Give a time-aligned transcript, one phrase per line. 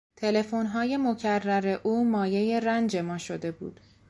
[0.15, 3.79] تلفنهای مکرر او مایهی رنج ما شده بود.